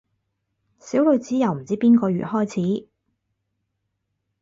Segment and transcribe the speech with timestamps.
[0.79, 2.87] 小女子由唔知邊個月開始